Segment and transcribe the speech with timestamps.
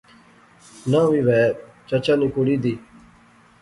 [0.89, 1.45] با وی وہے
[1.87, 2.73] چچا نی کڑی دی